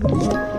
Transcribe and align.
you 0.00 0.57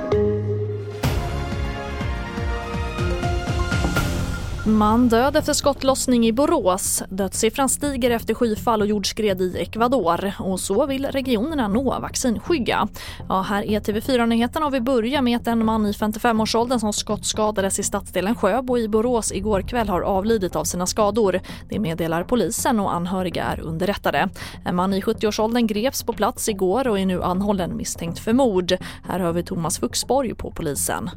Man 4.78 5.10
död 5.10 5.36
efter 5.36 5.54
skottlossning 5.54 6.28
i 6.28 6.34
Borås. 6.34 7.04
Dödssiffran 7.10 7.70
stiger 7.70 8.12
efter 8.12 8.34
skyfall 8.34 8.82
och 8.82 8.88
jordskred 8.88 9.42
i 9.42 9.58
Ecuador. 9.58 10.32
Och 10.40 10.60
så 10.60 10.86
vill 10.86 11.06
regionerna 11.06 11.68
nå 11.68 12.00
vaccinskygga. 12.00 12.88
Ja, 13.30 13.42
här 13.42 13.64
är 13.64 13.80
TV4-nyheterna 13.80 14.66
och 14.66 14.74
vi 14.74 14.82
börjar 14.82 15.22
med 15.22 15.38
att 15.38 15.48
en 15.48 15.66
man 15.66 15.86
i 15.86 15.92
55-årsåldern 15.92 16.80
som 16.80 16.94
skottskadades 16.94 17.80
i 17.80 17.84
stadsdelen 17.84 18.36
Sjöbo 18.36 18.78
i 18.78 18.88
Borås 18.88 19.32
igår 19.32 19.62
kväll 19.62 19.90
har 19.90 20.02
avlidit 20.02 20.56
av 20.56 20.64
sina 20.64 20.86
skador. 20.86 21.40
Det 21.70 21.80
meddelar 21.80 22.24
polisen 22.24 22.80
och 22.80 22.94
anhöriga 22.94 23.44
är 23.44 23.60
underrättade. 23.60 24.30
En 24.66 24.76
man 24.76 24.94
i 24.94 25.02
70-årsåldern 25.02 25.68
greps 25.68 26.04
på 26.04 26.14
plats 26.14 26.50
igår 26.50 26.88
och 26.88 27.00
är 27.00 27.06
nu 27.06 27.24
anhållen 27.24 27.78
misstänkt 27.78 28.20
för 28.20 28.34
mord. 28.34 28.74
Här 29.08 29.20
hör 29.20 29.32
vi 29.32 29.44
Thomas 29.44 29.80
Fuxborg 29.80 30.36
på 30.36 30.52
polisen. 30.52 31.10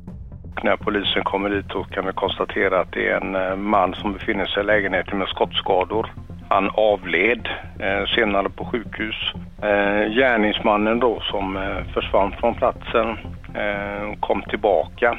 När 0.62 0.77
polisen 0.77 1.24
kommer 1.24 1.51
dit 1.51 1.66
så 1.70 1.84
kan 1.84 2.06
vi 2.06 2.12
konstatera 2.12 2.80
att 2.80 2.92
det 2.92 3.09
är 3.09 3.20
en 3.20 3.34
eh, 3.34 3.56
man 3.56 3.95
som 3.95 4.12
befinner 4.12 4.47
sig 4.47 4.62
i 4.62 4.66
lägenheten 4.66 5.19
med 5.19 5.28
skottskador. 5.28 6.12
Han 6.48 6.70
avled 6.75 7.48
eh, 7.78 8.06
senare 8.15 8.48
på 8.48 8.65
sjukhus. 8.65 9.33
Eh, 9.62 10.09
gärningsmannen 10.19 11.01
då 11.01 11.20
som 11.20 11.56
eh, 11.56 11.84
försvann 11.95 12.33
från 12.41 12.55
platsen 12.55 13.09
eh, 13.55 14.19
kom 14.20 14.42
tillbaka 14.42 15.19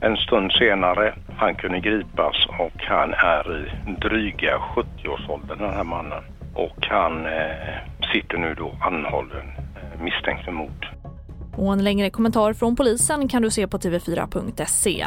en 0.00 0.16
stund 0.16 0.52
senare. 0.52 1.14
Han 1.36 1.54
kunde 1.54 1.80
gripas 1.80 2.46
och 2.58 2.84
han 2.88 3.14
är 3.14 3.66
i 3.86 3.92
dryga 4.00 4.58
70-årsåldern 4.58 5.58
den 5.58 5.74
här 5.74 5.84
mannen. 5.84 6.22
Och 6.54 6.86
han 6.88 7.26
eh, 7.26 8.12
sitter 8.12 8.38
nu 8.38 8.54
då 8.54 8.72
anhållen 8.80 9.46
eh, 9.76 10.02
misstänkt 10.02 10.44
för 10.44 10.52
mord. 10.52 10.85
Och 11.56 11.72
en 11.72 11.84
längre 11.84 12.10
kommentar 12.10 12.52
från 12.52 12.76
polisen 12.76 13.28
kan 13.28 13.42
du 13.42 13.50
se 13.50 13.66
på 13.66 13.78
tv4.se. 13.78 15.06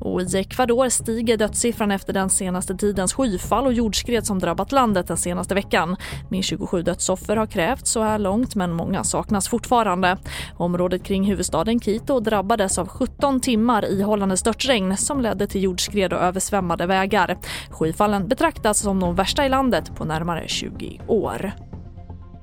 Och 0.00 0.22
I 0.22 0.38
Ecuador 0.38 0.88
stiger 0.88 1.36
dödssiffran 1.36 1.90
efter 1.90 2.12
den 2.12 2.30
senaste 2.30 2.74
tidens 2.74 3.12
skyfall 3.14 3.66
och 3.66 3.72
jordskred 3.72 4.26
som 4.26 4.38
drabbat 4.38 4.72
landet 4.72 5.08
den 5.08 5.16
senaste 5.16 5.54
veckan. 5.54 5.96
Minst 6.30 6.48
27 6.48 6.82
dödsoffer 6.82 7.36
har 7.36 7.46
krävts 7.46 7.90
så 7.90 8.02
här 8.02 8.18
långt 8.18 8.54
men 8.54 8.72
många 8.72 9.04
saknas 9.04 9.48
fortfarande. 9.48 10.16
Området 10.56 11.04
kring 11.04 11.24
huvudstaden 11.24 11.80
Quito 11.80 12.20
drabbades 12.20 12.78
av 12.78 12.88
17 12.88 13.40
timmar 13.40 13.84
ihållande 13.84 14.36
störtregn 14.36 14.96
som 14.96 15.20
ledde 15.20 15.46
till 15.46 15.62
jordskred 15.62 16.12
och 16.12 16.20
översvämmade 16.20 16.86
vägar. 16.86 17.38
Skyfallen 17.70 18.28
betraktas 18.28 18.78
som 18.78 19.00
de 19.00 19.14
värsta 19.14 19.46
i 19.46 19.48
landet 19.48 19.96
på 19.96 20.04
närmare 20.04 20.48
20 20.48 21.00
år. 21.06 21.52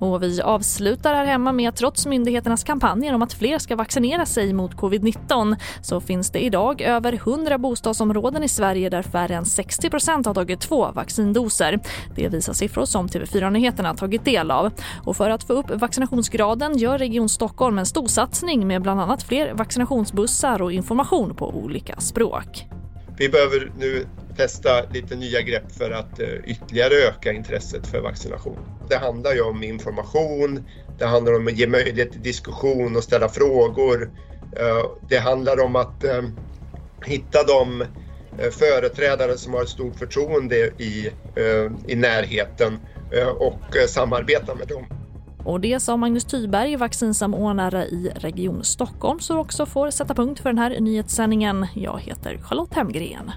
Och 0.04 0.24
vi 0.24 0.42
avslutar 0.42 1.14
här 1.14 1.26
hemma 1.26 1.52
med 1.52 1.70
att 1.70 1.76
trots 1.76 2.06
myndigheternas 2.06 2.64
kampanjer 2.64 3.14
om 3.14 3.22
att 3.22 3.34
fler 3.34 3.60
ska 3.60 3.76
vaccinera 3.76 4.26
sig 4.26 4.54
mot 4.54 4.76
covid-19 4.76 5.56
så 5.82 6.02
finns 6.02 6.32
det 6.32 6.40
idag 6.40 6.82
över 6.82 7.14
100 7.14 7.58
bostadsområden 7.58 8.44
i 8.44 8.50
Sverige 8.50 8.90
där 8.90 9.02
färre 9.02 9.36
än 9.36 9.44
60% 9.44 10.28
har 10.28 10.34
tagit 10.34 10.62
två 10.62 10.92
vaccindoser. 10.92 11.80
Det 12.16 12.28
visar 12.28 12.54
siffror 12.54 12.86
som 12.86 13.08
TV4 13.08 13.50
Nyheterna 13.50 13.94
tagit 13.94 14.26
del 14.26 14.52
av. 14.52 14.72
Och 15.04 15.18
för 15.18 15.30
att 15.30 15.44
få 15.44 15.54
upp 15.54 15.72
vaccinationsgraden 15.72 16.78
gör 16.78 16.98
Region 16.98 17.30
Stockholm 17.30 17.80
en 17.80 17.86
storsatsning 17.86 18.68
med 18.68 18.82
bland 18.82 19.02
annat 19.02 19.24
fler 19.24 19.54
vaccinationsbussar 19.54 20.62
och 20.62 20.72
information 20.72 21.36
på 21.36 21.50
olika 21.50 22.00
språk. 22.00 22.66
Vi 23.18 23.30
behöver 23.30 23.72
nu 23.80 24.06
testa 24.38 24.86
lite 24.94 25.16
nya 25.16 25.42
grepp 25.42 25.72
för 25.72 25.92
att 25.92 26.20
eh, 26.20 26.28
ytterligare 26.46 26.94
öka 26.94 27.32
intresset 27.32 27.88
för 27.88 28.02
vaccination. 28.02 28.58
Det 28.90 28.96
handlar 28.96 29.34
ju 29.34 29.42
om 29.42 29.64
information, 29.64 30.64
det 30.98 31.06
handlar 31.06 31.34
om 31.34 31.48
att 31.48 31.58
ge 31.58 31.68
möjlighet 31.68 32.12
till 32.12 32.22
diskussion 32.22 32.96
och 32.96 33.04
ställa 33.04 33.30
frågor. 33.30 34.12
Eh, 34.58 34.86
det 35.10 35.18
handlar 35.18 35.64
om 35.64 35.76
att 35.76 36.04
eh, 36.04 36.22
hitta 37.06 37.44
de 37.44 37.86
företrädare 38.52 39.38
som 39.38 39.54
har 39.54 39.62
ett 39.62 39.70
stort 39.70 39.96
förtroende 39.96 40.56
i, 40.78 41.12
i 41.88 41.96
närheten 41.96 42.80
och 43.40 43.76
samarbeta 43.88 44.56
med 44.56 44.68
dem. 44.68 44.86
Och 45.46 45.60
det 45.60 45.80
sa 45.80 45.98
Magnus 45.98 46.26
Tyberg, 46.26 46.76
vaccinsamordnare 46.76 47.86
i 47.86 48.12
Region 48.16 48.64
Stockholm, 48.64 49.20
som 49.20 49.38
också 49.38 49.66
får 49.66 49.90
sätta 49.92 50.14
punkt 50.14 50.40
för 50.40 50.50
den 50.50 50.58
här 50.58 50.80
nyhetssändningen. 50.80 51.68
Jag 51.76 52.00
heter 52.00 52.38
Charlotte 52.38 52.74
Hemgren. 52.74 53.32